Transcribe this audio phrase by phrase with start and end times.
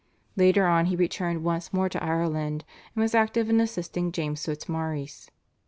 [0.35, 2.65] Later on he returned once more to Ireland,
[2.95, 5.29] and was active in assisting James Fitzmaurice.